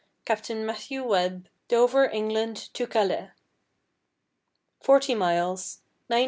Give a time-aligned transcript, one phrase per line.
[0.25, 0.49] Capt.
[0.49, 3.29] Matthew Webb, Dover, England to Calais;
[4.79, 6.19] 40 miles, 9 h.